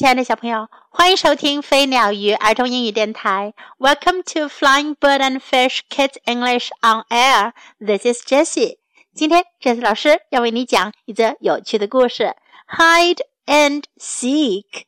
[0.00, 3.54] 亲爱的小朋友，欢迎收听飞鸟鱼儿童英语电台。
[3.78, 7.54] Welcome to Flying Bird and Fish Kids English on Air.
[7.78, 8.76] This is Jessie.
[9.14, 12.36] 今天，Jessie 老师要为你讲一则有趣的故事：
[12.68, 14.84] Hide and Seek，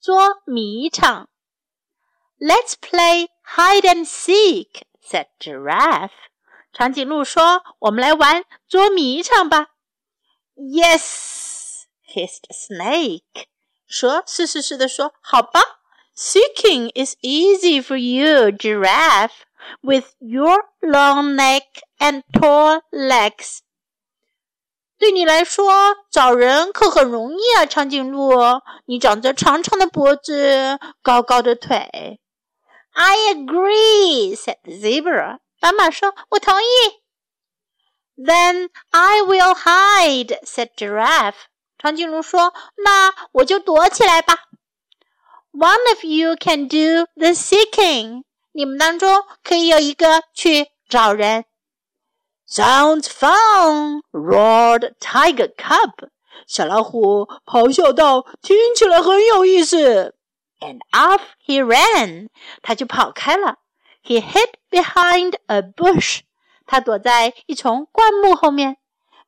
[0.00, 1.28] 捉迷藏。
[2.38, 6.12] Let's play hide and seek," said Giraffe.
[6.72, 9.66] 长颈鹿说：“我们来玩捉迷藏吧。”
[10.56, 13.44] Yes, hissed Snake.
[13.86, 15.60] 蛇是是是的说：“好吧，
[16.16, 19.42] Seeking is easy for you, giraffe,
[19.80, 21.64] with your long neck
[21.98, 23.60] and tall legs。”
[24.98, 32.20] 对你来说，找人可很容易啊，长颈鹿，你长着长长的脖子，高高的腿。
[32.92, 35.38] I agree, said the zebra.
[35.58, 36.66] 斑马说：“我同意。”
[38.22, 41.46] Then I will hide, said giraffe.
[41.84, 42.52] 长颈鹿说：“
[42.84, 44.34] 那我就躲起来吧。”
[45.52, 48.22] One of you can do the seeking。
[48.52, 51.44] 你们当中可以有一个去找人。
[52.48, 54.02] Sounds fun!
[54.12, 56.08] roared Tiger Cub。
[56.46, 60.14] 小老虎咆哮道：“听起来很有意思。”
[60.60, 62.28] And off he ran。
[62.62, 63.56] 他就跑开了。
[64.04, 66.20] He hid behind a bush。
[66.66, 68.76] 他躲在一丛灌木后面。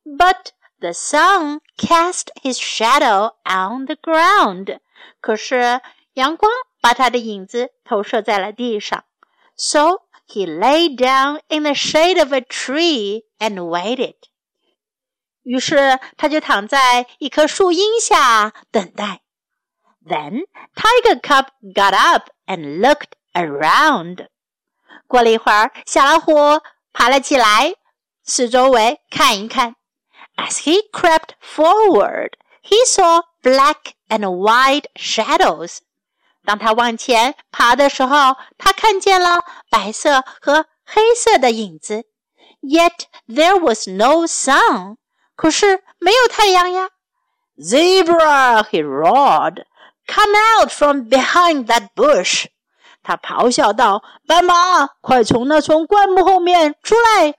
[0.04, 4.78] But the sun cast his shadow on the ground.
[5.20, 5.80] 可是
[6.14, 9.04] 阳光把他的影子投射在了地上。
[9.56, 14.14] So he lay down in the shade of a tree and waited.
[15.42, 19.20] 于是他就躺在一棵树荫下等待。
[20.04, 24.26] Then Tiger Cub got up and looked around.
[25.06, 26.34] 过了一会儿，小老虎
[26.92, 27.74] 爬了起来，
[28.24, 29.75] 四周围看一看。
[30.36, 32.30] as he crept forward,
[32.62, 35.78] he saw black and white shadows.
[36.44, 42.04] 当他往前爬的时候，他看见了白色和黑色的影子。
[42.60, 44.96] Yet there was no sun.
[45.36, 46.88] 可是没有太阳呀。
[47.58, 49.64] Zebra, he roared,
[50.06, 52.46] come out from behind that bush.
[53.02, 57.34] 他咆哮道：“斑马，快从那丛灌木后面出来！”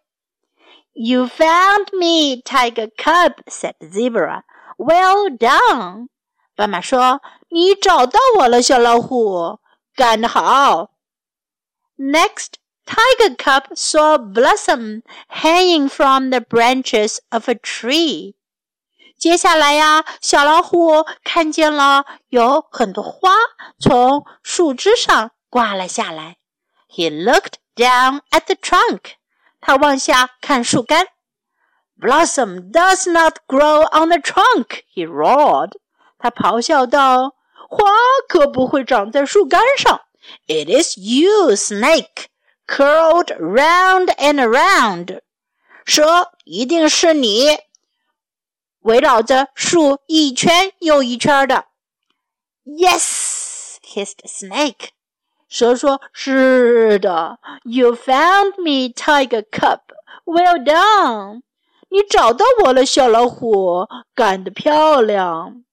[0.98, 4.44] You found me, Tiger Cub," said Zebra.
[4.78, 6.10] "Well done."
[6.56, 9.60] 斑马说：“你找到我了，小老虎，
[9.96, 10.92] 干得好。”
[11.98, 12.54] Next,
[12.86, 18.36] Tiger Cub saw Blossom hanging from the branches of a tree.
[19.18, 23.32] 接下来呀，小老虎看见了有很多花
[23.80, 26.38] 从树枝上挂了下来。
[26.90, 29.14] He looked down at the trunk.
[29.62, 31.08] 他往下看树干。
[32.00, 35.72] Blossom does not grow on the trunk, he roared.
[36.18, 37.32] 他咆哮道：“
[37.70, 37.86] 花
[38.28, 40.02] 可不会长在树干上。
[40.48, 42.28] It is you, snake,
[42.66, 45.22] curled round and around.
[45.86, 47.58] 蛇一定是你，
[48.80, 51.66] 围绕着树一圈又一圈的。
[52.66, 54.90] Yes, hissed snake.
[55.49, 59.81] 蛇说：“是的，You found me, Tiger Cub.
[60.25, 61.43] Well done.
[61.89, 65.65] 你找到我了，小老虎，干得漂亮。”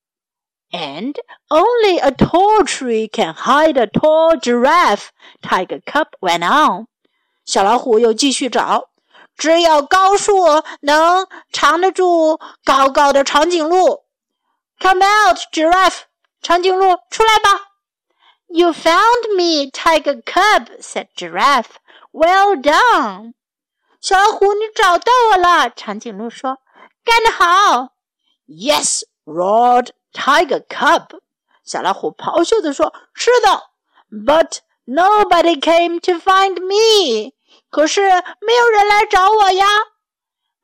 [0.72, 1.14] And
[1.48, 5.08] only a tall tree can hide a tall giraffe.
[5.42, 6.86] Tiger Cub went on.
[7.44, 8.88] 小老虎又继续找，
[9.36, 14.04] 只有高树能藏得住高高的长颈鹿。
[14.80, 16.00] Come out, giraffe!
[16.42, 17.75] 长颈鹿，出来吧。
[18.47, 21.77] You found me, Tiger Cub," said Giraffe.
[22.11, 23.33] "Well done."
[24.01, 25.69] 小老虎，你找到我了。
[25.69, 26.59] 长颈鹿说：“
[27.05, 27.93] 干得好。”
[28.47, 31.19] Yes, roared Tiger Cub.
[31.63, 33.69] 小老虎咆哮地说：“是的。”
[34.11, 37.33] But nobody came to find me.
[37.69, 39.65] 可是没有人来找我呀。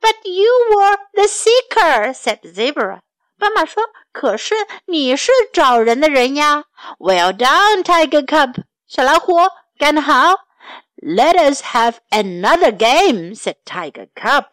[0.01, 2.99] But you were the seeker," said Zebra.
[3.39, 6.65] 斑马说：“ 可是你是找人的人呀。”
[6.99, 9.35] Well done, Tiger Cub，小老虎
[9.77, 10.35] 干得好。
[10.97, 14.45] Let us have another game, said Tiger Cub。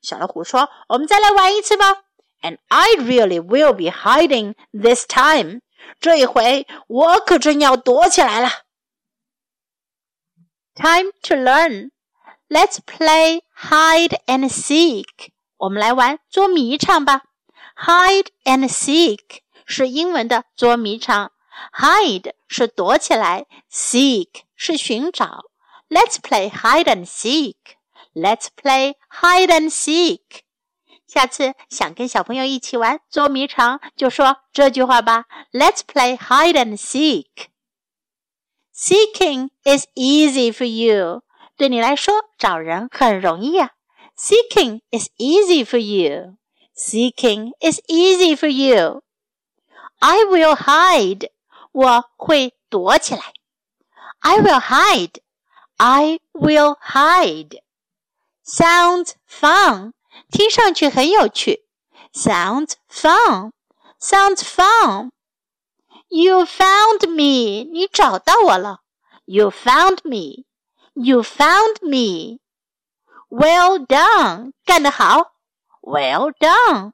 [0.00, 2.02] 小老虎说：“我们再来玩一次吧。”
[2.42, 5.60] And I really will be hiding this time。
[6.00, 8.48] 这一回我可真要躲起来了。
[10.74, 11.90] Time to learn.
[12.48, 15.30] Let's play hide and seek。
[15.56, 17.22] 我们来玩捉迷藏吧。
[17.76, 21.30] Hide and seek 是英文的捉迷藏，
[21.72, 25.44] hide 是躲起来，seek 是寻找。
[25.88, 27.56] Let's play hide and seek.
[28.14, 30.42] Let's play hide and seek.
[31.06, 37.48] 下次想跟小朋友一起玩捉迷藏，就说这句话吧：Let's play hide and seek.
[38.74, 41.22] Seeking is easy for you.
[41.56, 43.72] 对你来说，找人很容易啊。
[44.16, 46.36] Seeking is easy for you.
[46.76, 49.02] Seeking is easy for you.
[50.00, 51.30] I will hide.
[51.72, 53.32] 我会躲起来。
[54.20, 55.20] I will hide.
[55.76, 57.60] I will hide.
[58.44, 59.92] Sounds fun.
[60.30, 61.64] 听上去很有趣。
[62.12, 63.52] Sounds fun.
[64.00, 65.10] Sounds fun.
[66.08, 67.64] You found me.
[67.70, 68.80] 你找到我了。
[69.24, 70.44] You found me.
[70.94, 72.40] You found me.
[73.28, 74.52] Well done.
[74.64, 75.32] 干得好。
[75.86, 76.92] Well done.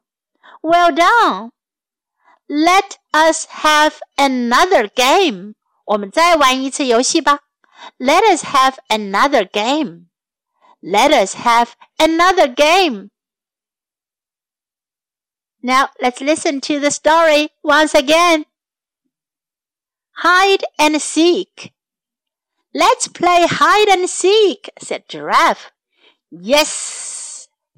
[0.62, 1.50] Well done.
[2.48, 5.54] Let us have another game.
[5.84, 7.40] 我们再玩一次游戏吧。
[7.98, 10.06] Let us have another game.
[10.82, 13.10] Let us have another game.
[15.60, 18.46] Now let's listen to the story once again.
[20.22, 21.72] Hide and seek.
[22.74, 25.72] Let's play hide and seek, said Giraffe.
[26.30, 26.68] Yes,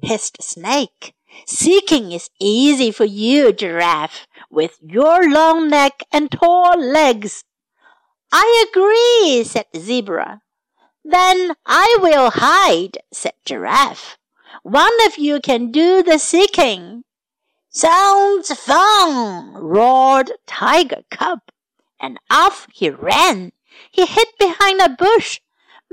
[0.00, 1.14] hissed Snake.
[1.46, 7.44] Seeking is easy for you, Giraffe, with your long neck and tall legs.
[8.32, 10.40] I agree, said Zebra.
[11.04, 14.18] Then I will hide, said Giraffe.
[14.62, 17.04] One of you can do the seeking.
[17.68, 21.40] Sounds fun, roared Tiger Cub,
[22.00, 23.52] and off he ran.
[23.90, 25.40] He hid behind a bush,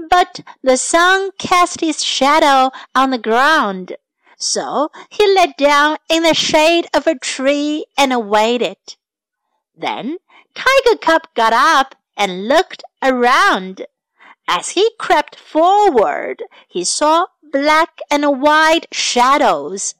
[0.10, 3.95] but the sun cast his shadow on the ground.
[4.38, 8.78] So he lay down in the shade of a tree and waited.
[9.75, 10.18] Then
[10.54, 13.86] Tiger Cub got up and looked around.
[14.48, 19.96] As he crept forward, he saw black and white shadows.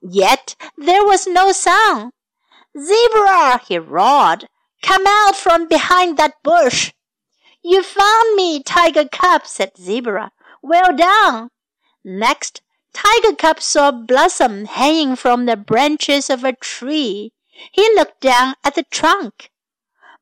[0.00, 2.12] Yet there was no sound.
[2.76, 4.48] Zebra, he roared,
[4.82, 6.92] come out from behind that bush.
[7.66, 10.32] You found me, Tiger Cub, said Zebra.
[10.60, 11.48] Well done.
[12.04, 12.60] Next,
[12.92, 17.32] Tiger Cub saw Blossom hanging from the branches of a tree.
[17.72, 19.50] He looked down at the trunk.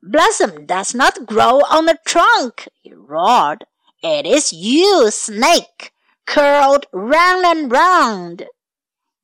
[0.01, 3.65] Blossom does not grow on the trunk, he roared.
[4.01, 5.91] It is you, Snake,
[6.25, 8.47] curled round and round.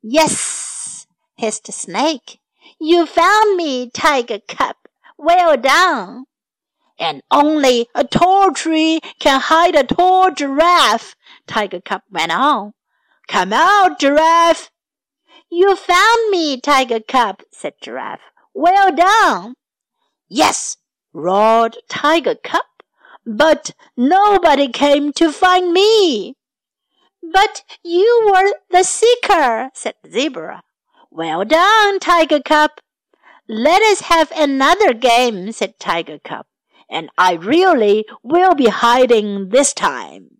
[0.01, 1.07] Yes,
[1.37, 2.41] hissed Snake.
[2.81, 4.75] You found me, Tiger Cub.
[5.17, 6.25] Well done.
[6.99, 11.15] And only a tall tree can hide a tall giraffe,
[11.47, 12.73] Tiger Cub went on.
[13.29, 14.71] Come out, Giraffe.
[15.51, 18.21] You found me, Tiger Cub, said Giraffe.
[18.53, 19.53] Well done.
[20.27, 20.77] Yes,
[21.13, 22.65] roared Tiger Cub,
[23.25, 26.35] but nobody came to find me.
[27.21, 30.63] But you were the seeker, said Zebra.
[31.11, 32.71] Well done, Tiger Cub.
[33.47, 36.45] Let us have another game, said Tiger Cub,
[36.89, 40.37] and I really will be hiding this time.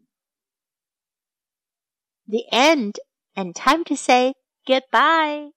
[2.28, 3.00] The end,
[3.36, 4.34] and time to say
[4.68, 5.50] goodbye.